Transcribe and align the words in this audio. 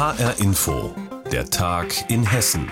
HR 0.00 0.40
Info, 0.40 0.94
der 1.30 1.44
Tag 1.50 2.10
in 2.10 2.24
Hessen. 2.24 2.70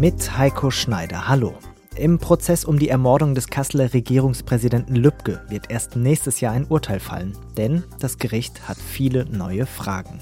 Mit 0.00 0.36
Heiko 0.36 0.72
Schneider. 0.72 1.28
Hallo. 1.28 1.54
Im 1.94 2.18
Prozess 2.18 2.64
um 2.64 2.76
die 2.76 2.88
Ermordung 2.88 3.36
des 3.36 3.46
Kasseler 3.46 3.94
Regierungspräsidenten 3.94 4.96
Lübcke 4.96 5.44
wird 5.48 5.70
erst 5.70 5.94
nächstes 5.94 6.40
Jahr 6.40 6.54
ein 6.54 6.66
Urteil 6.66 6.98
fallen, 6.98 7.38
denn 7.56 7.84
das 8.00 8.18
Gericht 8.18 8.66
hat 8.66 8.78
viele 8.78 9.26
neue 9.26 9.64
Fragen. 9.64 10.18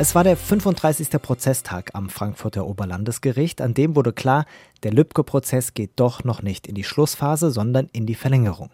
Es 0.00 0.14
war 0.14 0.22
der 0.22 0.36
35. 0.36 1.20
Prozesstag 1.20 1.90
am 1.92 2.08
Frankfurter 2.08 2.68
Oberlandesgericht, 2.68 3.60
an 3.60 3.74
dem 3.74 3.96
wurde 3.96 4.12
klar, 4.12 4.46
der 4.84 4.92
Lübcke-Prozess 4.92 5.74
geht 5.74 5.90
doch 5.96 6.22
noch 6.22 6.40
nicht 6.40 6.68
in 6.68 6.76
die 6.76 6.84
Schlussphase, 6.84 7.50
sondern 7.50 7.88
in 7.92 8.06
die 8.06 8.14
Verlängerung. 8.14 8.70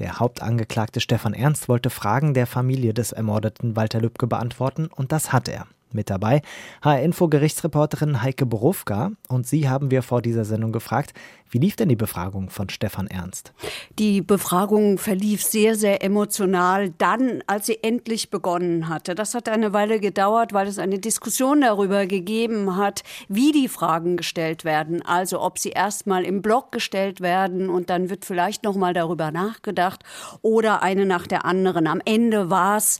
Der 0.00 0.18
Hauptangeklagte 0.18 1.00
Stefan 1.00 1.34
Ernst 1.34 1.68
wollte 1.68 1.88
Fragen 1.88 2.34
der 2.34 2.48
Familie 2.48 2.94
des 2.94 3.12
ermordeten 3.12 3.76
Walter 3.76 4.00
Lübcke 4.00 4.26
beantworten 4.26 4.88
und 4.88 5.12
das 5.12 5.32
hat 5.32 5.48
er. 5.48 5.68
Mit 5.92 6.10
dabei 6.10 6.42
HR-Info-Gerichtsreporterin 6.82 8.20
Heike 8.20 8.44
Borufka. 8.44 9.12
Und 9.28 9.46
sie 9.46 9.68
haben 9.68 9.92
wir 9.92 10.02
vor 10.02 10.20
dieser 10.20 10.44
Sendung 10.44 10.72
gefragt, 10.72 11.14
wie 11.50 11.58
lief 11.58 11.76
denn 11.76 11.88
die 11.88 11.96
Befragung 11.96 12.50
von 12.50 12.68
Stefan 12.68 13.06
Ernst? 13.06 13.52
Die 13.98 14.20
Befragung 14.20 14.98
verlief 14.98 15.42
sehr, 15.42 15.76
sehr 15.76 16.02
emotional 16.02 16.90
dann, 16.98 17.42
als 17.46 17.66
sie 17.66 17.82
endlich 17.82 18.30
begonnen 18.30 18.88
hatte. 18.88 19.14
Das 19.14 19.34
hat 19.34 19.48
eine 19.48 19.72
Weile 19.72 20.00
gedauert, 20.00 20.52
weil 20.52 20.66
es 20.66 20.78
eine 20.78 20.98
Diskussion 20.98 21.60
darüber 21.60 22.06
gegeben 22.06 22.76
hat, 22.76 23.04
wie 23.28 23.52
die 23.52 23.68
Fragen 23.68 24.16
gestellt 24.16 24.64
werden. 24.64 25.02
Also 25.02 25.40
ob 25.40 25.58
sie 25.58 25.70
erstmal 25.70 26.24
im 26.24 26.42
Block 26.42 26.72
gestellt 26.72 27.20
werden 27.20 27.68
und 27.68 27.90
dann 27.90 28.10
wird 28.10 28.24
vielleicht 28.24 28.64
noch 28.64 28.74
mal 28.74 28.92
darüber 28.92 29.30
nachgedacht 29.30 30.02
oder 30.42 30.82
eine 30.82 31.06
nach 31.06 31.26
der 31.26 31.44
anderen. 31.44 31.86
Am 31.86 32.00
Ende 32.04 32.50
war 32.50 32.76
es 32.76 32.98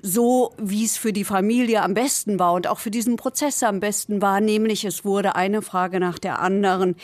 so, 0.00 0.52
wie 0.58 0.84
es 0.84 0.96
für 0.96 1.12
die 1.12 1.24
Familie 1.24 1.82
am 1.82 1.94
besten 1.94 2.38
war 2.38 2.54
und 2.54 2.66
auch 2.66 2.78
für 2.78 2.90
diesen 2.90 3.16
Prozess 3.16 3.62
am 3.62 3.80
besten 3.80 4.22
war, 4.22 4.40
nämlich 4.40 4.84
es 4.84 5.04
wurde 5.04 5.36
eine 5.36 5.60
Frage 5.62 6.00
nach 6.00 6.18
der 6.18 6.40
anderen 6.40 6.96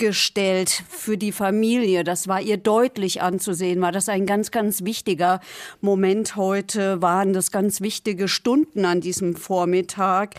gestellt 0.00 0.82
für 0.88 1.18
die 1.18 1.30
Familie. 1.30 2.04
Das 2.04 2.26
war 2.26 2.40
ihr 2.40 2.56
deutlich 2.56 3.20
anzusehen, 3.20 3.82
war 3.82 3.92
das 3.92 4.08
ein 4.08 4.24
ganz, 4.24 4.50
ganz 4.50 4.82
wichtiger 4.82 5.40
Moment 5.82 6.36
heute, 6.36 7.02
waren 7.02 7.34
das 7.34 7.52
ganz 7.52 7.82
wichtige 7.82 8.26
Stunden 8.26 8.86
an 8.86 9.02
diesem 9.02 9.36
Vormittag. 9.36 10.36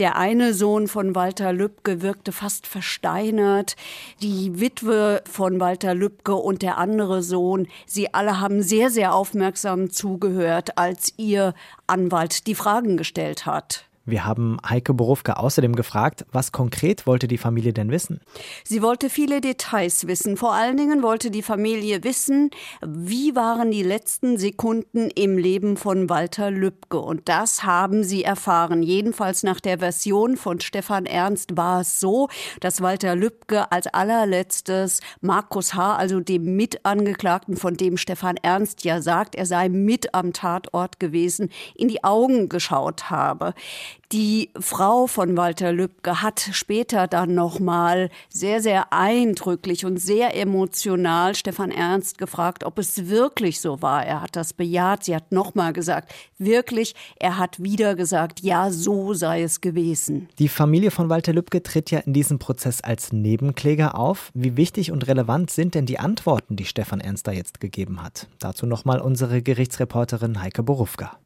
Der 0.00 0.16
eine 0.16 0.52
Sohn 0.52 0.88
von 0.88 1.14
Walter 1.14 1.52
Lübcke 1.52 2.02
wirkte 2.02 2.32
fast 2.32 2.66
versteinert, 2.66 3.76
die 4.20 4.58
Witwe 4.58 5.22
von 5.30 5.60
Walter 5.60 5.94
Lübcke 5.94 6.34
und 6.34 6.62
der 6.62 6.76
andere 6.76 7.22
Sohn, 7.22 7.68
sie 7.86 8.12
alle 8.12 8.40
haben 8.40 8.62
sehr, 8.62 8.90
sehr 8.90 9.14
aufmerksam 9.14 9.90
zugehört, 9.90 10.76
als 10.76 11.14
ihr 11.16 11.54
Anwalt 11.86 12.48
die 12.48 12.56
Fragen 12.56 12.96
gestellt 12.96 13.46
hat. 13.46 13.86
Wir 14.06 14.26
haben 14.26 14.58
Heike 14.68 14.92
Borufka 14.92 15.34
außerdem 15.34 15.74
gefragt, 15.76 16.26
was 16.30 16.52
konkret 16.52 17.06
wollte 17.06 17.26
die 17.26 17.38
Familie 17.38 17.72
denn 17.72 17.90
wissen? 17.90 18.20
Sie 18.62 18.82
wollte 18.82 19.08
viele 19.08 19.40
Details 19.40 20.06
wissen. 20.06 20.36
Vor 20.36 20.52
allen 20.52 20.76
Dingen 20.76 21.02
wollte 21.02 21.30
die 21.30 21.40
Familie 21.40 22.04
wissen, 22.04 22.50
wie 22.84 23.34
waren 23.34 23.70
die 23.70 23.82
letzten 23.82 24.36
Sekunden 24.36 25.08
im 25.14 25.38
Leben 25.38 25.78
von 25.78 26.10
Walter 26.10 26.50
Lübcke. 26.50 26.98
Und 26.98 27.30
das 27.30 27.64
haben 27.64 28.04
sie 28.04 28.24
erfahren. 28.24 28.82
Jedenfalls 28.82 29.42
nach 29.42 29.58
der 29.58 29.78
Version 29.78 30.36
von 30.36 30.60
Stefan 30.60 31.06
Ernst 31.06 31.56
war 31.56 31.80
es 31.80 31.98
so, 31.98 32.28
dass 32.60 32.82
Walter 32.82 33.16
Lübcke 33.16 33.72
als 33.72 33.86
allerletztes 33.86 35.00
Markus 35.22 35.72
H., 35.72 35.96
also 35.96 36.20
dem 36.20 36.56
Mitangeklagten, 36.56 37.56
von 37.56 37.74
dem 37.74 37.96
Stefan 37.96 38.36
Ernst 38.42 38.84
ja 38.84 39.00
sagt, 39.00 39.34
er 39.34 39.46
sei 39.46 39.70
mit 39.70 40.14
am 40.14 40.34
Tatort 40.34 41.00
gewesen, 41.00 41.48
in 41.74 41.88
die 41.88 42.04
Augen 42.04 42.50
geschaut 42.50 43.08
habe. 43.08 43.54
Die 44.12 44.50
Frau 44.58 45.06
von 45.06 45.36
Walter 45.36 45.72
Lübcke 45.72 46.22
hat 46.22 46.48
später 46.52 47.06
dann 47.06 47.34
nochmal 47.34 48.10
sehr, 48.28 48.60
sehr 48.60 48.92
eindrücklich 48.92 49.84
und 49.84 49.96
sehr 49.96 50.36
emotional 50.36 51.34
Stefan 51.34 51.70
Ernst 51.70 52.18
gefragt, 52.18 52.64
ob 52.64 52.78
es 52.78 53.08
wirklich 53.08 53.60
so 53.60 53.82
war. 53.82 54.04
Er 54.04 54.22
hat 54.22 54.36
das 54.36 54.52
bejaht. 54.52 55.04
Sie 55.04 55.14
hat 55.14 55.32
nochmal 55.32 55.72
gesagt, 55.72 56.12
wirklich, 56.38 56.94
er 57.16 57.38
hat 57.38 57.62
wieder 57.62 57.94
gesagt, 57.94 58.40
ja, 58.40 58.70
so 58.70 59.14
sei 59.14 59.42
es 59.42 59.60
gewesen. 59.60 60.28
Die 60.38 60.48
Familie 60.48 60.90
von 60.90 61.08
Walter 61.08 61.32
Lübcke 61.32 61.62
tritt 61.62 61.90
ja 61.90 62.00
in 62.00 62.12
diesem 62.12 62.38
Prozess 62.38 62.80
als 62.82 63.12
Nebenkläger 63.12 63.98
auf. 63.98 64.30
Wie 64.34 64.56
wichtig 64.56 64.92
und 64.92 65.06
relevant 65.06 65.50
sind 65.50 65.74
denn 65.74 65.86
die 65.86 65.98
Antworten, 65.98 66.56
die 66.56 66.66
Stefan 66.66 67.00
Ernst 67.00 67.26
da 67.26 67.32
jetzt 67.32 67.60
gegeben 67.60 68.02
hat? 68.02 68.28
Dazu 68.38 68.66
nochmal 68.66 69.00
unsere 69.00 69.42
Gerichtsreporterin 69.42 70.40
Heike 70.40 70.62
Borufka. 70.62 71.18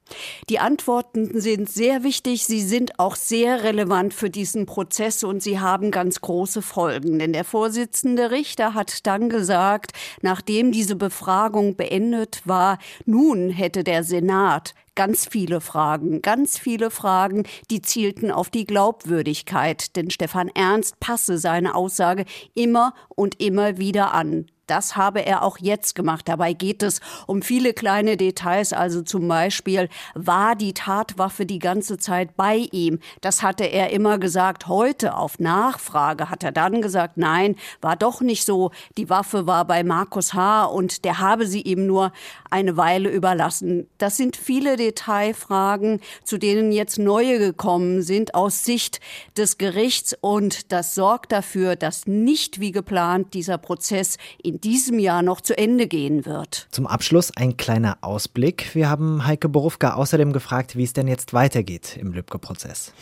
Die 0.49 0.59
Antworten 0.59 1.41
sind 1.41 1.71
sehr 1.71 2.03
wichtig. 2.03 2.45
Sie 2.45 2.63
sind 2.63 2.99
auch 2.99 3.17
sehr 3.17 3.65
relevant 3.65 4.15
für 4.15 4.31
diesen 4.31 4.67
Prozess 4.67 5.25
und 5.25 5.43
sie 5.43 5.61
haben 5.61 5.91
ganz 5.91 6.21
große 6.21 6.63
Folgen. 6.63 7.19
Denn 7.19 7.33
der 7.33 7.45
Vorsitzende 7.45 8.31
Richter 8.31 8.75
hat 8.75 9.07
dann 9.07 9.29
gesagt, 9.29 9.93
nachdem 10.23 10.73
diese 10.73 10.97
Befragung 10.97 11.77
beendet 11.77 12.43
war, 12.45 12.79
nun 13.05 13.51
hätte 13.51 13.85
der 13.85 14.05
Senat 14.05 14.75
ganz 14.95 15.27
viele 15.27 15.61
Fragen, 15.61 16.23
ganz 16.23 16.59
viele 16.59 16.91
Fragen, 16.91 17.45
die 17.71 17.83
zielten 17.83 18.33
auf 18.33 18.51
die 18.51 18.65
Glaubwürdigkeit. 18.65 19.95
Denn 19.95 20.11
Stefan 20.11 20.49
Ernst 20.49 20.99
passe 20.99 21.39
seine 21.39 21.77
Aussage 21.77 22.25
immer 22.55 22.95
und 23.09 23.41
immer 23.41 23.79
wieder 23.79 24.13
an. 24.13 24.47
Das 24.69 24.97
habe 24.97 25.25
er 25.25 25.43
auch 25.43 25.59
jetzt 25.59 25.95
gemacht. 25.95 26.29
Dabei 26.29 26.53
geht 26.53 26.83
es 26.83 27.01
um 27.27 27.43
viele 27.43 27.73
kleine 27.73 28.17
Details. 28.17 28.73
Also 28.73 29.03
zum 29.03 29.27
Beispiel, 29.27 29.89
war 30.15 30.55
die 30.55 30.75
Tatwaffe 30.75 31.47
die 31.47 31.59
ganze 31.59 31.99
Zeit 31.99 32.37
bei 32.37 32.69
ihm? 32.71 33.01
Das 33.23 33.43
hatte 33.43 33.65
er 33.65 33.91
immer 33.91 34.19
gesagt. 34.19 34.69
Heute 34.69 35.17
auf 35.17 35.39
Nachfrage 35.39 36.31
hat 36.31 36.45
er 36.45 36.53
dann 36.53 36.83
gesagt, 36.83 37.17
nein, 37.17 37.57
war 37.81 37.97
doch 37.97 38.21
nicht 38.21 38.45
so. 38.45 38.71
Die 38.97 39.09
Waffe 39.09 39.47
war 39.47 39.65
bei 39.65 39.83
Markus 39.83 40.35
H. 40.35 40.67
und 40.67 41.05
der 41.05 41.19
habe 41.19 41.47
sie 41.47 41.63
ihm 41.63 41.87
nur 41.87 42.13
eine 42.51 42.77
Weile 42.77 43.11
überlassen. 43.11 43.89
Das 43.99 44.17
sind 44.17 44.37
viele 44.37 44.77
Detailfragen, 44.77 46.01
zu 46.25 46.39
denen 46.39 46.73
jetzt 46.73 46.99
neue 46.99 47.39
gekommen 47.39 48.03
sind 48.03 48.35
aus 48.35 48.65
Sicht 48.65 49.01
des 49.37 49.59
Gerichts 49.59 50.17
und 50.21 50.73
das 50.73 50.95
sorgt 50.95 51.33
dafür, 51.33 51.77
dass 51.77 52.07
nicht 52.07 52.61
wie 52.61 52.73
geplant 52.73 53.35
dieser 53.35 53.59
Prozess 53.59 54.19
in 54.43 54.58
diesem 54.61 54.99
Jahr 54.99 55.23
noch 55.23 55.41
zu 55.41 55.57
Ende 55.57 55.87
gehen 55.87 56.27
wird. 56.27 56.69
Zum 56.71 56.87
Abschluss 56.87 57.37
ein 57.37 57.57
kleiner 57.57 57.99
Ausblick. 58.01 58.75
Wir 58.75 58.89
haben 58.91 59.27
Heike 59.27 59.49
Borufka 59.49 59.95
außerdem 59.95 60.33
gefragt, 60.33 60.77
wie 60.77 60.85
es 60.85 60.93
denn 60.93 61.09
jetzt 61.09 61.33
weitergeht 61.33 61.97
im 62.01 62.13
Lübcke-Prozess. 62.13 62.93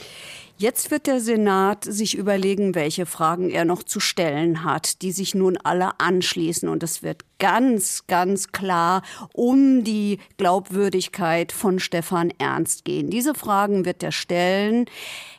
Jetzt 0.59 0.91
wird 0.91 1.07
der 1.07 1.21
Senat 1.21 1.85
sich 1.85 2.17
überlegen, 2.17 2.75
welche 2.75 3.05
Fragen 3.05 3.51
er 3.51 3.67
noch 3.67 3.83
zu 3.83 4.01
stellen 4.01 4.65
hat, 4.65 5.03
die 5.03 5.13
sich 5.13 5.35
nun 5.35 5.59
alle 5.59 6.01
anschließen. 6.01 6.67
Und 6.71 6.83
es 6.83 7.03
wird 7.03 7.25
ganz, 7.39 8.07
ganz 8.07 8.53
klar 8.53 9.03
um 9.35 9.85
die 9.85 10.19
Glaubwürdigkeit 10.39 11.53
von 11.53 11.79
Stefan 11.79 12.33
Ernst 12.39 12.87
gehen. 12.87 13.11
Diese 13.11 13.35
Fragen 13.35 13.85
wird 13.85 14.03
er 14.03 14.13
stellen. 14.13 14.87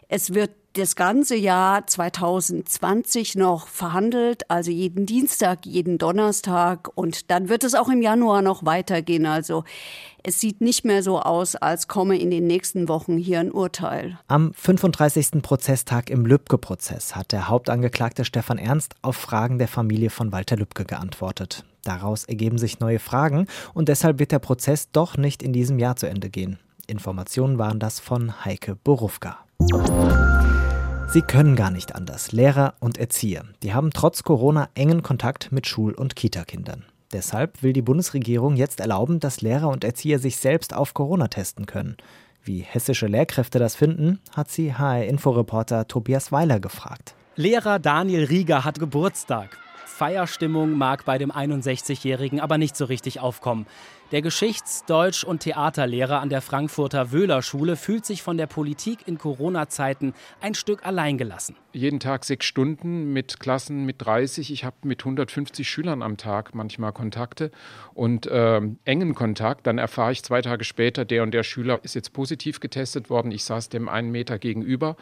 Es 0.07 0.35
wird 0.35 0.51
das 0.77 0.95
ganze 0.95 1.35
Jahr 1.35 1.87
2020 1.87 3.35
noch 3.35 3.67
verhandelt, 3.67 4.49
also 4.49 4.69
jeden 4.69 5.05
Dienstag, 5.05 5.65
jeden 5.65 5.97
Donnerstag 5.97 6.89
und 6.95 7.31
dann 7.31 7.49
wird 7.49 7.63
es 7.63 7.73
auch 7.73 7.89
im 7.89 8.01
Januar 8.01 8.41
noch 8.41 8.63
weitergehen. 8.63 9.25
Also 9.25 9.63
es 10.23 10.39
sieht 10.39 10.61
nicht 10.61 10.85
mehr 10.85 11.01
so 11.01 11.19
aus, 11.19 11.55
als 11.55 11.87
komme 11.87 12.17
in 12.19 12.29
den 12.29 12.45
nächsten 12.47 12.87
Wochen 12.87 13.17
hier 13.17 13.39
ein 13.39 13.51
Urteil. 13.51 14.19
Am 14.27 14.53
35. 14.53 15.41
Prozesstag 15.41 16.09
im 16.09 16.25
Lübcke-Prozess 16.25 17.15
hat 17.15 17.31
der 17.31 17.47
Hauptangeklagte 17.47 18.23
Stefan 18.23 18.57
Ernst 18.57 18.95
auf 19.01 19.15
Fragen 19.15 19.57
der 19.57 19.67
Familie 19.67 20.09
von 20.09 20.31
Walter 20.31 20.57
Lübcke 20.57 20.85
geantwortet. 20.85 21.63
Daraus 21.83 22.25
ergeben 22.25 22.57
sich 22.57 22.79
neue 22.79 22.99
Fragen 22.99 23.47
und 23.73 23.89
deshalb 23.89 24.19
wird 24.19 24.31
der 24.31 24.39
Prozess 24.39 24.91
doch 24.91 25.17
nicht 25.17 25.41
in 25.41 25.53
diesem 25.53 25.79
Jahr 25.79 25.95
zu 25.95 26.07
Ende 26.07 26.29
gehen. 26.29 26.59
Informationen 26.85 27.57
waren 27.57 27.79
das 27.79 27.99
von 27.99 28.45
Heike 28.45 28.75
Borufka. 28.75 29.37
Sie 31.09 31.21
können 31.21 31.55
gar 31.55 31.71
nicht 31.71 31.95
anders. 31.95 32.33
Lehrer 32.33 32.73
und 32.81 32.97
Erzieher, 32.97 33.45
die 33.63 33.73
haben 33.73 33.91
trotz 33.91 34.23
Corona 34.23 34.69
engen 34.75 35.03
Kontakt 35.03 35.53
mit 35.53 35.65
Schul- 35.65 35.93
und 35.93 36.17
Kitakindern. 36.17 36.83
Deshalb 37.13 37.63
will 37.63 37.71
die 37.71 37.81
Bundesregierung 37.81 38.57
jetzt 38.57 38.81
erlauben, 38.81 39.21
dass 39.21 39.39
Lehrer 39.39 39.69
und 39.69 39.85
Erzieher 39.85 40.19
sich 40.19 40.35
selbst 40.35 40.75
auf 40.75 40.93
Corona 40.93 41.29
testen 41.29 41.65
können. 41.65 41.95
Wie 42.43 42.59
hessische 42.59 43.07
Lehrkräfte 43.07 43.57
das 43.57 43.75
finden, 43.75 44.19
hat 44.35 44.51
sie 44.51 44.73
HR-Inforeporter 44.73 45.87
Tobias 45.87 46.33
Weiler 46.33 46.59
gefragt. 46.59 47.15
Lehrer 47.37 47.79
Daniel 47.79 48.25
Rieger 48.25 48.65
hat 48.65 48.77
Geburtstag. 48.77 49.57
Feierstimmung 49.97 50.77
mag 50.77 51.05
bei 51.05 51.17
dem 51.17 51.31
61-Jährigen 51.31 52.39
aber 52.39 52.59
nicht 52.59 52.77
so 52.77 52.85
richtig 52.85 53.19
aufkommen. 53.19 53.65
Der 54.11 54.21
Geschichts-, 54.21 54.85
Deutsch- 54.85 55.25
und 55.25 55.39
Theaterlehrer 55.39 56.21
an 56.21 56.29
der 56.29 56.41
Frankfurter 56.41 57.11
Wöhler-Schule 57.11 57.75
fühlt 57.75 58.05
sich 58.05 58.21
von 58.21 58.37
der 58.37 58.45
Politik 58.45 58.99
in 59.05 59.17
Corona-Zeiten 59.17 60.13
ein 60.39 60.53
Stück 60.53 60.85
alleingelassen. 60.85 61.57
Jeden 61.73 61.99
Tag 61.99 62.23
sechs 62.23 62.45
Stunden 62.45 63.11
mit 63.11 63.39
Klassen 63.39 63.85
mit 63.85 63.95
30. 63.99 64.53
Ich 64.53 64.63
habe 64.63 64.75
mit 64.83 65.01
150 65.01 65.67
Schülern 65.67 66.01
am 66.03 66.15
Tag 66.15 66.55
manchmal 66.55 66.93
Kontakte 66.93 67.51
und 67.95 68.27
äh, 68.27 68.61
engen 68.85 69.13
Kontakt. 69.13 69.67
Dann 69.67 69.77
erfahre 69.77 70.13
ich 70.13 70.23
zwei 70.23 70.41
Tage 70.41 70.63
später, 70.63 71.03
der 71.03 71.23
und 71.23 71.33
der 71.33 71.43
Schüler 71.43 71.79
ist 71.83 71.95
jetzt 71.95 72.13
positiv 72.13 72.59
getestet 72.59 73.09
worden. 73.09 73.31
Ich 73.31 73.43
saß 73.43 73.67
dem 73.69 73.89
einen 73.89 74.11
Meter 74.11 74.39
gegenüber. 74.39 74.95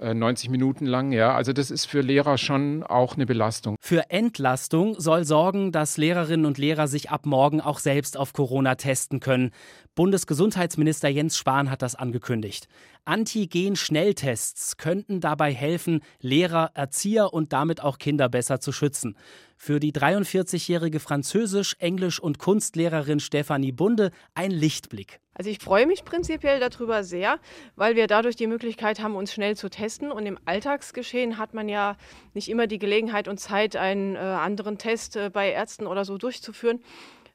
90 0.00 0.48
äh, 0.48 0.50
Minuten 0.50 0.86
lang, 0.86 1.12
ja. 1.12 1.34
Also 1.34 1.52
das 1.52 1.70
ist 1.70 1.86
für 1.86 2.00
Lehrer 2.00 2.38
schon 2.38 2.82
auch 2.82 3.14
eine 3.14 3.26
Belastung. 3.26 3.76
Für 3.80 4.10
Entlastung 4.10 4.98
soll 4.98 5.24
sorgen, 5.24 5.72
dass 5.72 5.96
Lehrerinnen 5.96 6.46
und 6.46 6.58
Lehrer 6.58 6.88
sich 6.88 7.10
ab 7.10 7.26
morgen 7.26 7.60
auch 7.60 7.78
selbst 7.78 8.16
auf 8.16 8.32
Corona 8.32 8.74
testen 8.74 9.20
können. 9.20 9.50
Bundesgesundheitsminister 9.94 11.08
Jens 11.08 11.36
Spahn 11.36 11.70
hat 11.70 11.82
das 11.82 11.94
angekündigt. 11.94 12.68
Antigen-Schnelltests 13.04 14.76
könnten 14.76 15.20
dabei 15.20 15.52
helfen, 15.52 16.00
Lehrer, 16.20 16.70
Erzieher 16.74 17.32
und 17.32 17.52
damit 17.52 17.82
auch 17.82 17.98
Kinder 17.98 18.28
besser 18.28 18.60
zu 18.60 18.72
schützen. 18.72 19.16
Für 19.56 19.78
die 19.78 19.92
43-jährige 19.92 20.98
Französisch-, 20.98 21.76
Englisch- 21.78 22.20
und 22.20 22.38
Kunstlehrerin 22.38 23.20
Stefanie 23.20 23.72
Bunde 23.72 24.10
ein 24.34 24.50
Lichtblick. 24.50 25.20
Also 25.34 25.50
ich 25.50 25.58
freue 25.58 25.86
mich 25.86 26.04
prinzipiell 26.04 26.60
darüber 26.60 27.02
sehr, 27.02 27.38
weil 27.76 27.96
wir 27.96 28.06
dadurch 28.06 28.36
die 28.36 28.46
Möglichkeit 28.46 29.00
haben, 29.00 29.16
uns 29.16 29.32
schnell 29.32 29.56
zu 29.56 29.68
testen. 29.68 30.12
Und 30.12 30.26
im 30.26 30.38
Alltagsgeschehen 30.44 31.38
hat 31.38 31.54
man 31.54 31.68
ja 31.68 31.96
nicht 32.34 32.48
immer 32.48 32.66
die 32.66 32.78
Gelegenheit 32.78 33.26
und 33.26 33.38
Zeit, 33.38 33.76
einen 33.76 34.14
äh, 34.14 34.18
anderen 34.18 34.78
Test 34.78 35.16
äh, 35.16 35.30
bei 35.30 35.50
Ärzten 35.50 35.86
oder 35.86 36.04
so 36.04 36.18
durchzuführen. 36.18 36.80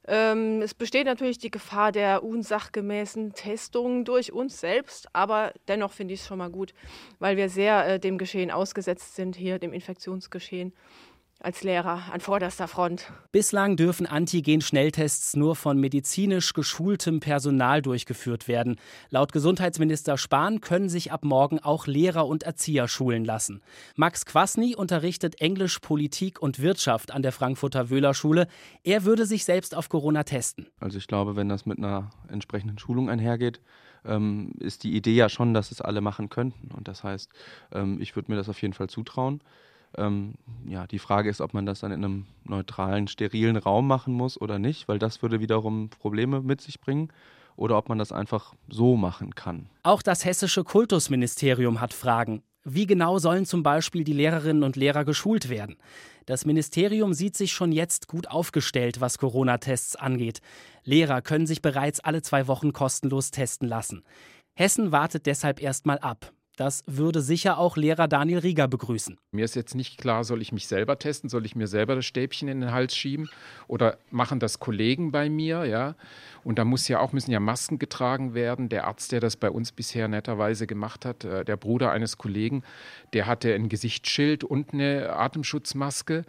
Ähm, 0.08 0.62
es 0.62 0.72
besteht 0.72 1.04
natürlich 1.04 1.38
die 1.38 1.50
Gefahr 1.50 1.92
der 1.92 2.24
unsachgemäßen 2.24 3.34
Testung 3.34 4.06
durch 4.06 4.32
uns 4.32 4.58
selbst, 4.58 5.14
aber 5.14 5.52
dennoch 5.68 5.92
finde 5.92 6.14
ich 6.14 6.20
es 6.20 6.26
schon 6.26 6.38
mal 6.38 6.50
gut, 6.50 6.72
weil 7.18 7.36
wir 7.36 7.50
sehr 7.50 7.86
äh, 7.86 8.00
dem 8.00 8.16
Geschehen 8.16 8.50
ausgesetzt 8.50 9.14
sind, 9.14 9.36
hier 9.36 9.58
dem 9.58 9.74
Infektionsgeschehen 9.74 10.72
als 11.40 11.62
Lehrer 11.62 12.12
an 12.12 12.20
vorderster 12.20 12.68
Front. 12.68 13.10
Bislang 13.32 13.76
dürfen 13.76 14.06
Antigen-Schnelltests 14.06 15.36
nur 15.36 15.56
von 15.56 15.78
medizinisch 15.78 16.52
geschultem 16.52 17.20
Personal 17.20 17.80
durchgeführt 17.82 18.46
werden. 18.46 18.76
Laut 19.08 19.32
Gesundheitsminister 19.32 20.18
Spahn 20.18 20.60
können 20.60 20.88
sich 20.88 21.12
ab 21.12 21.24
morgen 21.24 21.58
auch 21.58 21.86
Lehrer 21.86 22.26
und 22.26 22.42
Erzieher 22.42 22.88
schulen 22.88 23.24
lassen. 23.24 23.62
Max 23.96 24.26
Kwasny 24.26 24.74
unterrichtet 24.76 25.40
Englisch, 25.40 25.78
Politik 25.78 26.42
und 26.42 26.60
Wirtschaft 26.60 27.10
an 27.12 27.22
der 27.22 27.32
Frankfurter 27.32 27.90
Wöhler 27.90 28.12
Schule. 28.12 28.46
Er 28.84 29.04
würde 29.04 29.24
sich 29.24 29.44
selbst 29.44 29.74
auf 29.74 29.88
Corona 29.88 30.24
testen. 30.24 30.66
Also 30.78 30.98
ich 30.98 31.06
glaube, 31.06 31.36
wenn 31.36 31.48
das 31.48 31.64
mit 31.64 31.78
einer 31.78 32.10
entsprechenden 32.28 32.78
Schulung 32.78 33.08
einhergeht, 33.08 33.60
ähm, 34.04 34.52
ist 34.58 34.84
die 34.84 34.94
Idee 34.94 35.14
ja 35.14 35.28
schon, 35.28 35.54
dass 35.54 35.70
es 35.72 35.80
alle 35.80 36.00
machen 36.00 36.28
könnten. 36.28 36.70
Und 36.72 36.88
das 36.88 37.02
heißt, 37.02 37.30
ähm, 37.72 38.00
ich 38.00 38.16
würde 38.16 38.30
mir 38.30 38.36
das 38.36 38.48
auf 38.48 38.60
jeden 38.60 38.74
Fall 38.74 38.88
zutrauen. 38.88 39.40
Ähm, 39.96 40.34
ja, 40.66 40.86
die 40.86 40.98
Frage 40.98 41.30
ist, 41.30 41.40
ob 41.40 41.54
man 41.54 41.66
das 41.66 41.80
dann 41.80 41.92
in 41.92 42.04
einem 42.04 42.26
neutralen, 42.44 43.08
sterilen 43.08 43.56
Raum 43.56 43.86
machen 43.86 44.14
muss 44.14 44.40
oder 44.40 44.58
nicht, 44.58 44.88
weil 44.88 44.98
das 44.98 45.22
würde 45.22 45.40
wiederum 45.40 45.90
Probleme 45.90 46.40
mit 46.40 46.60
sich 46.60 46.80
bringen. 46.80 47.12
Oder 47.56 47.76
ob 47.76 47.88
man 47.88 47.98
das 47.98 48.10
einfach 48.10 48.54
so 48.68 48.96
machen 48.96 49.34
kann. 49.34 49.68
Auch 49.82 50.00
das 50.00 50.24
hessische 50.24 50.64
Kultusministerium 50.64 51.80
hat 51.80 51.92
Fragen. 51.92 52.42
Wie 52.64 52.86
genau 52.86 53.18
sollen 53.18 53.44
zum 53.46 53.62
Beispiel 53.62 54.04
die 54.04 54.12
Lehrerinnen 54.12 54.62
und 54.62 54.76
Lehrer 54.76 55.04
geschult 55.04 55.48
werden? 55.48 55.76
Das 56.26 56.44
Ministerium 56.44 57.12
sieht 57.12 57.36
sich 57.36 57.52
schon 57.52 57.72
jetzt 57.72 58.06
gut 58.06 58.28
aufgestellt, 58.28 59.00
was 59.00 59.18
Corona-Tests 59.18 59.96
angeht. 59.96 60.40
Lehrer 60.84 61.22
können 61.22 61.46
sich 61.46 61.62
bereits 61.62 62.00
alle 62.00 62.22
zwei 62.22 62.46
Wochen 62.46 62.72
kostenlos 62.72 63.30
testen 63.30 63.68
lassen. 63.68 64.04
Hessen 64.54 64.92
wartet 64.92 65.26
deshalb 65.26 65.60
erstmal 65.62 65.98
ab. 65.98 66.32
Das 66.60 66.84
würde 66.86 67.22
sicher 67.22 67.56
auch 67.56 67.78
Lehrer 67.78 68.06
Daniel 68.06 68.40
Rieger 68.40 68.68
begrüßen. 68.68 69.16
Mir 69.32 69.46
ist 69.46 69.56
jetzt 69.56 69.74
nicht 69.74 69.96
klar, 69.96 70.24
soll 70.24 70.42
ich 70.42 70.52
mich 70.52 70.68
selber 70.68 70.98
testen, 70.98 71.30
soll 71.30 71.46
ich 71.46 71.56
mir 71.56 71.66
selber 71.66 71.94
das 71.94 72.04
Stäbchen 72.04 72.48
in 72.48 72.60
den 72.60 72.70
Hals 72.70 72.94
schieben 72.94 73.30
oder 73.66 73.96
machen 74.10 74.40
das 74.40 74.58
Kollegen 74.58 75.10
bei 75.10 75.30
mir, 75.30 75.64
ja? 75.64 75.94
Und 76.44 76.58
da 76.58 76.66
muss 76.66 76.86
ja 76.86 77.00
auch 77.00 77.14
müssen 77.14 77.30
ja 77.30 77.40
Masken 77.40 77.78
getragen 77.78 78.34
werden. 78.34 78.68
Der 78.68 78.86
Arzt, 78.86 79.10
der 79.10 79.20
das 79.20 79.36
bei 79.36 79.50
uns 79.50 79.72
bisher 79.72 80.06
netterweise 80.06 80.66
gemacht 80.66 81.06
hat, 81.06 81.24
äh, 81.24 81.46
der 81.46 81.56
Bruder 81.56 81.92
eines 81.92 82.18
Kollegen, 82.18 82.62
der 83.14 83.26
hatte 83.26 83.54
ein 83.54 83.70
Gesichtsschild 83.70 84.44
und 84.44 84.74
eine 84.74 85.14
Atemschutzmaske. 85.14 86.26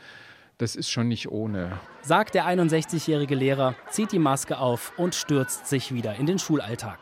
Das 0.60 0.78
ist 0.78 0.90
schon 0.90 1.10
nicht 1.10 1.30
ohne. 1.30 1.78
Sagt 2.04 2.36
der 2.36 2.46
61-jährige 2.46 3.36
Lehrer, 3.36 3.76
zieht 3.90 4.14
die 4.14 4.20
Maske 4.20 4.60
auf 4.60 4.94
und 4.96 5.14
stürzt 5.14 5.68
sich 5.68 5.94
wieder 5.94 6.16
in 6.16 6.26
den 6.26 6.40
Schulalltag. 6.40 7.00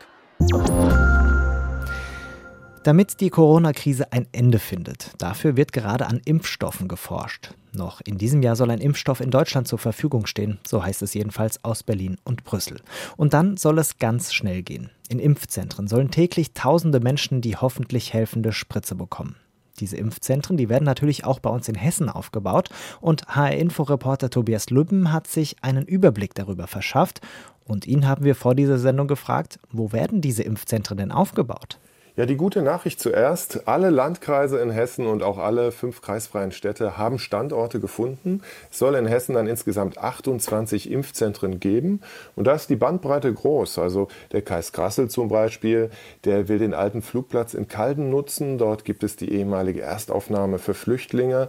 Damit 2.82 3.20
die 3.20 3.28
Corona-Krise 3.28 4.10
ein 4.10 4.26
Ende 4.32 4.58
findet, 4.58 5.10
dafür 5.18 5.54
wird 5.54 5.74
gerade 5.74 6.06
an 6.06 6.22
Impfstoffen 6.24 6.88
geforscht. 6.88 7.52
Noch 7.74 8.00
in 8.00 8.16
diesem 8.16 8.42
Jahr 8.42 8.56
soll 8.56 8.70
ein 8.70 8.80
Impfstoff 8.80 9.20
in 9.20 9.30
Deutschland 9.30 9.68
zur 9.68 9.78
Verfügung 9.78 10.24
stehen, 10.24 10.58
so 10.66 10.82
heißt 10.82 11.02
es 11.02 11.12
jedenfalls 11.12 11.62
aus 11.62 11.82
Berlin 11.82 12.16
und 12.24 12.42
Brüssel. 12.42 12.80
Und 13.18 13.34
dann 13.34 13.58
soll 13.58 13.78
es 13.78 13.98
ganz 13.98 14.32
schnell 14.32 14.62
gehen. 14.62 14.88
In 15.10 15.18
Impfzentren 15.18 15.88
sollen 15.88 16.10
täglich 16.10 16.54
tausende 16.54 17.00
Menschen 17.00 17.42
die 17.42 17.54
hoffentlich 17.54 18.14
helfende 18.14 18.50
Spritze 18.50 18.94
bekommen. 18.94 19.36
Diese 19.78 19.98
Impfzentren, 19.98 20.56
die 20.56 20.70
werden 20.70 20.84
natürlich 20.84 21.26
auch 21.26 21.38
bei 21.38 21.50
uns 21.50 21.68
in 21.68 21.74
Hessen 21.74 22.08
aufgebaut 22.08 22.70
und 23.02 23.26
HR-Info-Reporter 23.28 24.30
Tobias 24.30 24.70
Lübben 24.70 25.12
hat 25.12 25.26
sich 25.26 25.56
einen 25.62 25.84
Überblick 25.84 26.34
darüber 26.34 26.66
verschafft 26.66 27.20
und 27.66 27.86
ihn 27.86 28.08
haben 28.08 28.24
wir 28.24 28.34
vor 28.34 28.54
dieser 28.54 28.78
Sendung 28.78 29.06
gefragt, 29.06 29.58
wo 29.70 29.92
werden 29.92 30.22
diese 30.22 30.44
Impfzentren 30.44 30.96
denn 30.96 31.12
aufgebaut? 31.12 31.78
Ja, 32.16 32.26
die 32.26 32.36
gute 32.36 32.60
Nachricht 32.60 33.00
zuerst. 33.00 33.68
Alle 33.68 33.90
Landkreise 33.90 34.58
in 34.58 34.70
Hessen 34.70 35.06
und 35.06 35.22
auch 35.22 35.38
alle 35.38 35.70
fünf 35.70 36.02
kreisfreien 36.02 36.50
Städte 36.50 36.98
haben 36.98 37.20
Standorte 37.20 37.78
gefunden. 37.78 38.42
Es 38.70 38.80
soll 38.80 38.96
in 38.96 39.06
Hessen 39.06 39.36
dann 39.36 39.46
insgesamt 39.46 39.96
28 39.96 40.90
Impfzentren 40.90 41.60
geben. 41.60 42.00
Und 42.34 42.48
da 42.48 42.54
ist 42.54 42.68
die 42.68 42.76
Bandbreite 42.76 43.32
groß. 43.32 43.78
Also 43.78 44.08
der 44.32 44.42
Kreis 44.42 44.72
Grassel 44.72 45.08
zum 45.08 45.28
Beispiel, 45.28 45.90
der 46.24 46.48
will 46.48 46.58
den 46.58 46.74
alten 46.74 47.00
Flugplatz 47.00 47.54
in 47.54 47.68
Calden 47.68 48.10
nutzen. 48.10 48.58
Dort 48.58 48.84
gibt 48.84 49.04
es 49.04 49.14
die 49.14 49.32
ehemalige 49.32 49.82
Erstaufnahme 49.82 50.58
für 50.58 50.74
Flüchtlinge. 50.74 51.48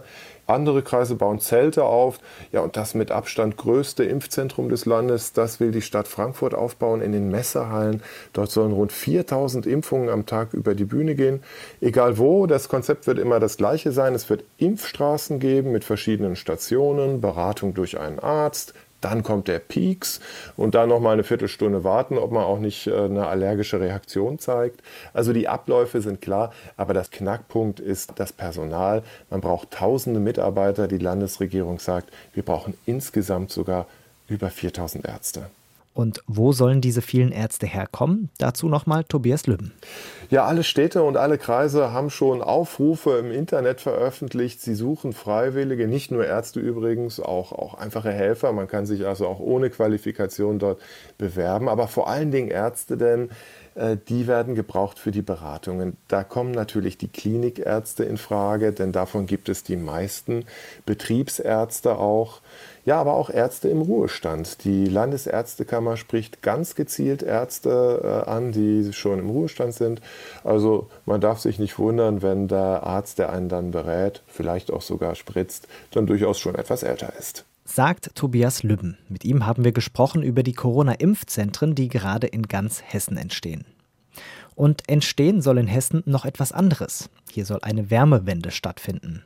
Andere 0.52 0.82
Kreise 0.82 1.16
bauen 1.16 1.40
Zelte 1.40 1.84
auf. 1.84 2.18
Ja, 2.52 2.60
und 2.60 2.76
das 2.76 2.94
mit 2.94 3.10
Abstand 3.10 3.56
größte 3.56 4.04
Impfzentrum 4.04 4.68
des 4.68 4.86
Landes, 4.86 5.32
das 5.32 5.58
will 5.58 5.72
die 5.72 5.82
Stadt 5.82 6.06
Frankfurt 6.06 6.54
aufbauen 6.54 7.02
in 7.02 7.12
den 7.12 7.30
Messehallen. 7.30 8.02
Dort 8.32 8.50
sollen 8.50 8.72
rund 8.72 8.92
4000 8.92 9.66
Impfungen 9.66 10.08
am 10.08 10.26
Tag 10.26 10.54
über 10.54 10.74
die 10.74 10.84
Bühne 10.84 11.14
gehen. 11.14 11.42
Egal 11.80 12.18
wo, 12.18 12.46
das 12.46 12.68
Konzept 12.68 13.06
wird 13.06 13.18
immer 13.18 13.40
das 13.40 13.56
gleiche 13.56 13.92
sein. 13.92 14.14
Es 14.14 14.30
wird 14.30 14.44
Impfstraßen 14.58 15.40
geben 15.40 15.72
mit 15.72 15.84
verschiedenen 15.84 16.36
Stationen, 16.36 17.20
Beratung 17.20 17.74
durch 17.74 17.98
einen 17.98 18.18
Arzt, 18.18 18.74
dann 19.04 19.22
kommt 19.22 19.48
der 19.48 19.58
Peaks 19.58 20.20
und 20.56 20.74
dann 20.74 20.88
noch 20.88 21.00
mal 21.00 21.12
eine 21.12 21.24
Viertelstunde 21.24 21.84
warten, 21.84 22.18
ob 22.18 22.32
man 22.32 22.44
auch 22.44 22.58
nicht 22.58 22.86
äh, 22.86 22.96
eine 22.96 23.26
allergische 23.26 23.80
Reaktion 23.80 24.38
zeigt. 24.38 24.80
Also 25.12 25.32
die 25.32 25.48
Abläufe 25.48 26.00
sind 26.00 26.20
klar, 26.20 26.52
aber 26.76 26.94
das 26.94 27.10
Knackpunkt 27.10 27.80
ist 27.80 28.12
das 28.16 28.32
Personal. 28.32 29.02
Man 29.30 29.40
braucht 29.40 29.70
tausende 29.70 30.20
Mitarbeiter. 30.20 30.88
Die 30.88 30.98
Landesregierung 30.98 31.78
sagt, 31.78 32.10
wir 32.34 32.42
brauchen 32.42 32.74
insgesamt 32.86 33.50
sogar 33.50 33.86
über 34.28 34.50
4000 34.50 35.06
Ärzte. 35.06 35.46
Und 35.94 36.22
wo 36.26 36.52
sollen 36.52 36.80
diese 36.80 37.02
vielen 37.02 37.32
Ärzte 37.32 37.66
herkommen? 37.66 38.30
Dazu 38.38 38.68
nochmal 38.68 39.04
Tobias 39.04 39.46
Lübben. 39.46 39.72
Ja, 40.30 40.46
alle 40.46 40.64
Städte 40.64 41.02
und 41.02 41.18
alle 41.18 41.36
Kreise 41.36 41.92
haben 41.92 42.08
schon 42.08 42.40
Aufrufe 42.40 43.18
im 43.18 43.30
Internet 43.30 43.82
veröffentlicht. 43.82 44.62
Sie 44.62 44.74
suchen 44.74 45.12
Freiwillige, 45.12 45.86
nicht 45.86 46.10
nur 46.10 46.24
Ärzte 46.24 46.60
übrigens, 46.60 47.20
auch, 47.20 47.52
auch 47.52 47.74
einfache 47.74 48.10
Helfer. 48.10 48.52
Man 48.52 48.68
kann 48.68 48.86
sich 48.86 49.06
also 49.06 49.26
auch 49.26 49.40
ohne 49.40 49.68
Qualifikation 49.68 50.58
dort 50.58 50.80
bewerben, 51.18 51.68
aber 51.68 51.88
vor 51.88 52.08
allen 52.08 52.30
Dingen 52.30 52.48
Ärzte, 52.48 52.96
denn 52.96 53.28
die 54.08 54.26
werden 54.26 54.54
gebraucht 54.54 54.98
für 54.98 55.10
die 55.10 55.22
Beratungen. 55.22 55.96
Da 56.08 56.24
kommen 56.24 56.52
natürlich 56.52 56.98
die 56.98 57.08
Klinikärzte 57.08 58.04
in 58.04 58.18
Frage, 58.18 58.72
denn 58.72 58.92
davon 58.92 59.26
gibt 59.26 59.48
es 59.48 59.64
die 59.64 59.76
meisten, 59.76 60.44
Betriebsärzte 60.86 61.98
auch. 61.98 62.40
Ja, 62.84 63.00
aber 63.00 63.14
auch 63.14 63.30
Ärzte 63.30 63.68
im 63.68 63.80
Ruhestand. 63.80 64.64
Die 64.64 64.86
Landesärztekammer 64.86 65.96
spricht 65.96 66.42
ganz 66.42 66.74
gezielt 66.74 67.22
Ärzte 67.22 68.24
äh, 68.26 68.28
an, 68.28 68.50
die 68.50 68.92
schon 68.92 69.20
im 69.20 69.30
Ruhestand 69.30 69.74
sind. 69.74 70.00
Also 70.42 70.88
man 71.06 71.20
darf 71.20 71.38
sich 71.38 71.60
nicht 71.60 71.78
wundern, 71.78 72.22
wenn 72.22 72.48
der 72.48 72.82
Arzt, 72.82 73.18
der 73.18 73.30
einen 73.30 73.48
dann 73.48 73.70
berät, 73.70 74.22
vielleicht 74.26 74.72
auch 74.72 74.82
sogar 74.82 75.14
spritzt, 75.14 75.68
dann 75.92 76.06
durchaus 76.06 76.40
schon 76.40 76.56
etwas 76.56 76.82
älter 76.82 77.12
ist 77.18 77.44
sagt 77.64 78.14
Tobias 78.14 78.62
Lübben. 78.62 78.98
Mit 79.08 79.24
ihm 79.24 79.46
haben 79.46 79.64
wir 79.64 79.72
gesprochen 79.72 80.22
über 80.22 80.42
die 80.42 80.52
Corona-Impfzentren, 80.52 81.74
die 81.74 81.88
gerade 81.88 82.26
in 82.26 82.48
ganz 82.48 82.82
Hessen 82.82 83.16
entstehen. 83.16 83.64
Und 84.62 84.88
entstehen 84.88 85.40
soll 85.40 85.58
in 85.58 85.66
Hessen 85.66 86.04
noch 86.06 86.24
etwas 86.24 86.52
anderes. 86.52 87.10
Hier 87.32 87.44
soll 87.44 87.58
eine 87.62 87.90
Wärmewende 87.90 88.52
stattfinden. 88.52 89.24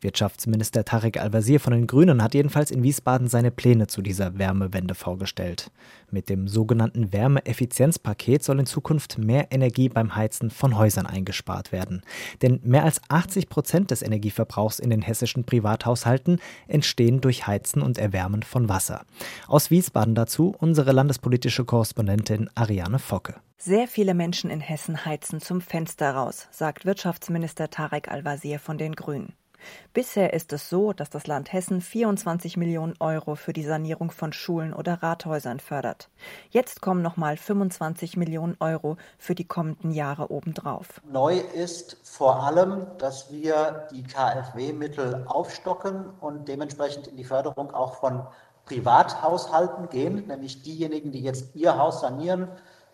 Wirtschaftsminister 0.00 0.82
Tarek 0.86 1.20
Al-Wazir 1.20 1.60
von 1.60 1.74
den 1.74 1.86
Grünen 1.86 2.22
hat 2.22 2.32
jedenfalls 2.32 2.70
in 2.70 2.82
Wiesbaden 2.82 3.28
seine 3.28 3.50
Pläne 3.50 3.88
zu 3.88 4.00
dieser 4.00 4.38
Wärmewende 4.38 4.94
vorgestellt. 4.94 5.70
Mit 6.10 6.30
dem 6.30 6.48
sogenannten 6.48 7.12
Wärmeeffizienzpaket 7.12 8.42
soll 8.42 8.60
in 8.60 8.64
Zukunft 8.64 9.18
mehr 9.18 9.48
Energie 9.50 9.90
beim 9.90 10.16
Heizen 10.16 10.48
von 10.48 10.78
Häusern 10.78 11.04
eingespart 11.04 11.70
werden. 11.70 12.00
Denn 12.40 12.58
mehr 12.62 12.84
als 12.84 13.02
80 13.10 13.50
Prozent 13.50 13.90
des 13.90 14.00
Energieverbrauchs 14.00 14.78
in 14.78 14.88
den 14.88 15.02
hessischen 15.02 15.44
Privathaushalten 15.44 16.40
entstehen 16.66 17.20
durch 17.20 17.46
Heizen 17.46 17.82
und 17.82 17.98
Erwärmen 17.98 18.42
von 18.42 18.70
Wasser. 18.70 19.04
Aus 19.48 19.70
Wiesbaden 19.70 20.14
dazu 20.14 20.54
unsere 20.58 20.92
landespolitische 20.92 21.66
Korrespondentin 21.66 22.48
Ariane 22.54 22.98
Focke. 22.98 23.34
Sehr 23.60 23.88
viele 23.88 24.14
Menschen 24.14 24.50
in 24.50 24.60
Hessen 24.60 25.04
heizen 25.04 25.40
zum 25.40 25.60
Fenster 25.60 26.12
raus, 26.12 26.46
sagt 26.52 26.86
Wirtschaftsminister 26.86 27.68
Tarek 27.68 28.08
Al-Wazir 28.08 28.60
von 28.60 28.78
den 28.78 28.94
Grünen. 28.94 29.34
Bisher 29.92 30.32
ist 30.32 30.52
es 30.52 30.68
so, 30.68 30.92
dass 30.92 31.10
das 31.10 31.26
Land 31.26 31.52
Hessen 31.52 31.80
24 31.80 32.56
Millionen 32.56 32.94
Euro 33.00 33.34
für 33.34 33.52
die 33.52 33.64
Sanierung 33.64 34.12
von 34.12 34.32
Schulen 34.32 34.72
oder 34.72 35.02
Rathäusern 35.02 35.58
fördert. 35.58 36.08
Jetzt 36.50 36.80
kommen 36.80 37.02
nochmal 37.02 37.36
25 37.36 38.16
Millionen 38.16 38.56
Euro 38.60 38.96
für 39.18 39.34
die 39.34 39.48
kommenden 39.48 39.90
Jahre 39.90 40.30
obendrauf. 40.30 41.00
Neu 41.10 41.38
ist 41.38 41.96
vor 42.04 42.44
allem, 42.44 42.86
dass 42.98 43.32
wir 43.32 43.88
die 43.90 44.04
KfW-Mittel 44.04 45.24
aufstocken 45.26 46.10
und 46.20 46.46
dementsprechend 46.46 47.08
in 47.08 47.16
die 47.16 47.24
Förderung 47.24 47.74
auch 47.74 47.96
von 47.96 48.24
Privathaushalten 48.66 49.88
gehen, 49.88 50.28
nämlich 50.28 50.62
diejenigen, 50.62 51.10
die 51.10 51.22
jetzt 51.22 51.56
ihr 51.56 51.76
Haus 51.76 52.02
sanieren, 52.02 52.48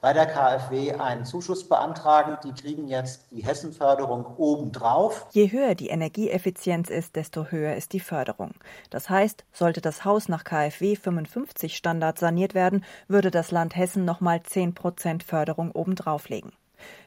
bei 0.04 0.12
der 0.12 0.26
KfW 0.26 0.92
einen 0.96 1.25
Zuschuss 1.25 1.66
beantragen. 1.66 2.37
Die 2.44 2.52
kriegen 2.52 2.88
jetzt 2.88 3.30
die 3.30 3.42
Hessenförderung 3.42 4.26
obendrauf. 4.37 5.26
Je 5.30 5.50
höher 5.50 5.75
die 5.75 5.88
Energieeffizienz 5.88 6.90
ist, 6.90 7.16
desto 7.16 7.46
höher 7.46 7.75
ist 7.75 7.94
die 7.94 8.00
Förderung. 8.00 8.50
Das 8.90 9.08
heißt, 9.08 9.46
sollte 9.50 9.80
das 9.80 10.04
Haus 10.04 10.28
nach 10.28 10.44
KfW 10.44 10.96
55 10.96 11.75
Standard 11.75 12.18
saniert 12.18 12.52
werden, 12.52 12.84
würde 13.08 13.30
das 13.30 13.50
Land 13.50 13.76
Hessen 13.76 14.04
nochmal 14.04 14.42
10 14.42 14.75
Prozent 14.75 15.23
Förderung 15.23 15.70
obendrauf 15.70 16.28
legen. 16.28 16.52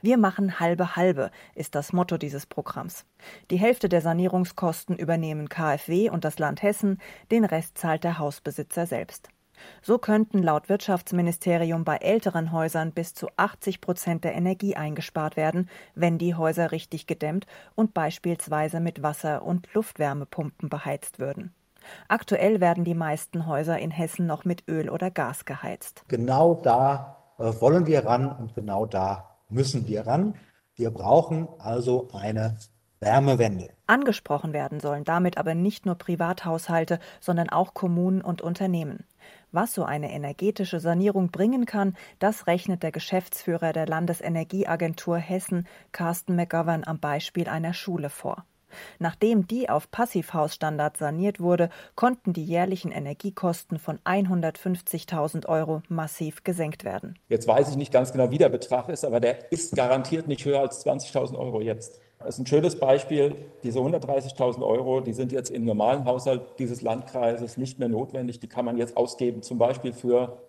Wir 0.01 0.17
machen 0.17 0.59
halbe 0.59 0.95
halbe, 0.95 1.29
ist 1.53 1.75
das 1.75 1.93
Motto 1.93 2.17
dieses 2.17 2.47
Programms. 2.47 3.05
Die 3.51 3.57
Hälfte 3.57 3.89
der 3.89 4.01
Sanierungskosten 4.01 4.97
übernehmen 4.97 5.49
KfW 5.49 6.09
und 6.09 6.25
das 6.25 6.39
Land 6.39 6.63
Hessen, 6.63 6.99
den 7.29 7.45
Rest 7.45 7.77
zahlt 7.77 8.03
der 8.03 8.17
Hausbesitzer 8.17 8.87
selbst. 8.87 9.29
So 9.81 9.97
könnten 9.97 10.43
laut 10.43 10.69
Wirtschaftsministerium 10.69 11.83
bei 11.83 11.97
älteren 11.97 12.51
Häusern 12.51 12.91
bis 12.91 13.13
zu 13.13 13.27
80 13.37 13.81
Prozent 13.81 14.23
der 14.23 14.35
Energie 14.35 14.75
eingespart 14.75 15.37
werden, 15.37 15.69
wenn 15.95 16.17
die 16.17 16.35
Häuser 16.35 16.71
richtig 16.71 17.07
gedämmt 17.07 17.45
und 17.75 17.93
beispielsweise 17.93 18.79
mit 18.79 19.03
Wasser- 19.03 19.43
und 19.43 19.73
Luftwärmepumpen 19.73 20.69
beheizt 20.69 21.19
würden. 21.19 21.53
Aktuell 22.07 22.59
werden 22.59 22.83
die 22.83 22.95
meisten 22.95 23.47
Häuser 23.47 23.79
in 23.79 23.91
Hessen 23.91 24.25
noch 24.25 24.45
mit 24.45 24.67
Öl 24.67 24.89
oder 24.89 25.11
Gas 25.11 25.45
geheizt. 25.45 26.03
Genau 26.07 26.55
da 26.55 27.17
äh, 27.37 27.51
wollen 27.59 27.85
wir 27.85 28.05
ran 28.05 28.27
und 28.29 28.55
genau 28.55 28.85
da 28.85 29.37
müssen 29.49 29.87
wir 29.87 30.05
ran. 30.05 30.35
Wir 30.75 30.91
brauchen 30.91 31.47
also 31.59 32.09
eine 32.13 32.57
Wärmewende. 32.99 33.69
Angesprochen 33.85 34.53
werden 34.53 34.79
sollen 34.79 35.03
damit 35.03 35.37
aber 35.37 35.55
nicht 35.55 35.85
nur 35.85 35.95
Privathaushalte, 35.95 36.99
sondern 37.19 37.49
auch 37.49 37.73
Kommunen 37.73 38.21
und 38.21 38.41
Unternehmen. 38.41 39.05
Was 39.51 39.73
so 39.73 39.83
eine 39.83 40.11
energetische 40.11 40.79
Sanierung 40.79 41.31
bringen 41.31 41.65
kann, 41.65 41.95
das 42.19 42.47
rechnet 42.47 42.83
der 42.83 42.91
Geschäftsführer 42.91 43.73
der 43.73 43.87
Landesenergieagentur 43.87 45.17
Hessen, 45.17 45.67
Carsten 45.91 46.35
McGovern, 46.35 46.83
am 46.85 46.99
Beispiel 46.99 47.47
einer 47.47 47.73
Schule 47.73 48.09
vor. 48.09 48.45
Nachdem 48.99 49.47
die 49.47 49.69
auf 49.69 49.89
Passivhausstandard 49.91 50.97
saniert 50.97 51.39
wurde, 51.39 51.69
konnten 51.95 52.33
die 52.33 52.43
jährlichen 52.43 52.91
Energiekosten 52.91 53.79
von 53.79 53.99
150.000 53.99 55.47
Euro 55.47 55.81
massiv 55.87 56.43
gesenkt 56.43 56.83
werden. 56.83 57.17
Jetzt 57.29 57.47
weiß 57.47 57.69
ich 57.69 57.77
nicht 57.77 57.93
ganz 57.93 58.11
genau, 58.11 58.31
wie 58.31 58.37
der 58.37 58.49
Betrag 58.49 58.89
ist, 58.89 59.05
aber 59.05 59.19
der 59.19 59.51
ist 59.51 59.75
garantiert 59.75 60.27
nicht 60.27 60.45
höher 60.45 60.59
als 60.59 60.85
20.000 60.85 61.37
Euro 61.37 61.61
jetzt. 61.61 62.01
Das 62.19 62.29
ist 62.29 62.39
ein 62.39 62.47
schönes 62.47 62.79
Beispiel. 62.79 63.35
Diese 63.63 63.79
130.000 63.79 64.65
Euro, 64.65 65.01
die 65.01 65.13
sind 65.13 65.31
jetzt 65.31 65.51
im 65.51 65.65
normalen 65.65 66.05
Haushalt 66.05 66.41
dieses 66.59 66.81
Landkreises 66.81 67.57
nicht 67.57 67.79
mehr 67.79 67.89
notwendig. 67.89 68.39
Die 68.39 68.47
kann 68.47 68.65
man 68.65 68.77
jetzt 68.77 68.97
ausgeben, 68.97 69.43
zum 69.43 69.57
Beispiel 69.57 69.93
für 69.93 70.41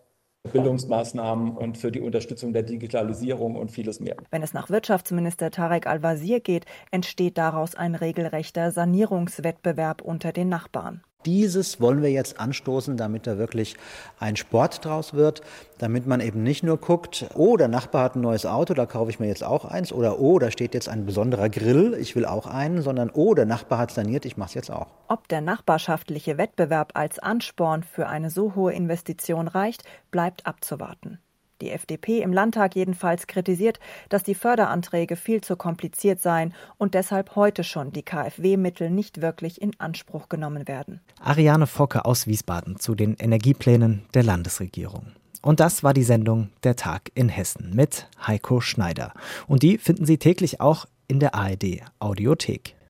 Bildungsmaßnahmen 0.53 1.57
und 1.57 1.77
für 1.77 1.93
die 1.93 2.01
Unterstützung 2.01 2.53
der 2.53 2.63
Digitalisierung 2.63 3.57
und 3.57 3.71
vieles 3.71 4.01
mehr. 4.01 4.17
Wenn 4.31 4.43
es 4.43 4.55
nach 4.55 4.71
Wirtschaftsminister 4.71 5.51
Tarek 5.51 5.87
Al-Wazir 5.87 6.41
geht, 6.41 6.65
entsteht 6.91 7.37
daraus 7.37 7.75
ein 7.75 7.95
regelrechter 7.95 8.71
Sanierungswettbewerb 8.71 10.01
unter 10.01 10.33
den 10.33 10.49
Nachbarn. 10.49 11.03
Dieses 11.27 11.81
wollen 11.81 12.01
wir 12.01 12.13
jetzt 12.13 12.39
anstoßen, 12.39 12.97
damit 12.97 13.27
da 13.27 13.39
wirklich 13.39 13.75
ein 14.21 14.37
Sport 14.37 14.85
draus 14.85 15.15
wird, 15.15 15.43
damit 15.77 16.07
man 16.07 16.21
eben 16.21 16.45
nicht 16.45 16.63
nur 16.63 16.77
guckt, 16.77 17.27
oh, 17.35 17.57
der 17.57 17.67
Nachbar 17.67 18.05
hat 18.05 18.15
ein 18.15 18.21
neues 18.21 18.47
Auto, 18.47 18.73
da 18.73 18.87
kaufe 18.87 19.11
ich 19.11 19.19
mir 19.19 19.27
jetzt 19.27 19.43
auch 19.43 19.65
eins, 19.65 19.93
oder 19.93 20.21
oh, 20.21 20.39
da 20.39 20.53
steht 20.53 20.75
jetzt 20.75 20.89
ein 20.89 21.07
besonderer 21.07 21.49
Grill, 21.49 21.97
ich 22.01 22.15
will 22.15 22.25
auch 22.25 22.47
einen, 22.47 22.83
sondern 22.83 23.11
oh, 23.13 23.35
der 23.35 23.47
Nachbar 23.47 23.81
hat 23.81 23.91
saniert, 23.91 24.27
ich 24.27 24.37
mache 24.37 24.51
es 24.51 24.55
jetzt 24.55 24.71
auch. 24.71 24.87
Ob 25.09 25.27
der 25.27 25.41
nachbarschaftliche 25.41 26.39
Wettbewerb 26.39 26.93
als 26.95 27.19
Ansporn 27.19 27.83
für 27.83 28.07
eine 28.07 28.31
so 28.31 28.55
hohe 28.55 28.73
Investition 28.73 29.49
reicht, 29.49 29.83
bleibt 30.13 30.47
abzuwarten. 30.47 31.19
Die 31.61 31.71
FDP 31.71 32.23
im 32.23 32.33
Landtag 32.33 32.77
jedenfalls 32.77 33.27
kritisiert, 33.27 33.81
dass 34.09 34.23
die 34.23 34.35
Förderanträge 34.35 35.17
viel 35.17 35.41
zu 35.41 35.57
kompliziert 35.57 36.21
seien 36.21 36.55
und 36.77 36.95
deshalb 36.95 37.35
heute 37.37 37.65
schon 37.65 37.93
die 37.93 38.03
KfW-Mittel 38.03 38.91
nicht 38.91 39.21
wirklich 39.21 39.61
in 39.61 39.79
Anspruch 39.79 40.29
genommen 40.29 40.69
werden. 40.69 41.01
Ariane 41.21 41.67
Focke 41.67 42.05
aus 42.05 42.27
Wiesbaden 42.27 42.79
zu 42.79 42.95
den 42.95 43.17
Energieplänen 43.17 44.05
der 44.15 44.23
Landesregierung. 44.23 45.13
Und 45.43 45.61
das 45.61 45.83
war 45.83 45.95
die 45.95 46.03
Sendung 46.03 46.51
Der 46.65 46.77
Tag 46.77 47.11
in 47.15 47.29
Hessen 47.29 47.71
mit 47.75 48.09
Heiko 48.27 48.61
Schneider. 48.61 49.13
Und 49.47 49.63
die 49.63 49.79
finden 49.79 50.07
Sie 50.07 50.19
täglich 50.19 50.61
auch 50.61 50.87
in 51.07 51.21
der 51.21 51.35
ARD 51.35 51.83
Audiothek. 52.01 52.79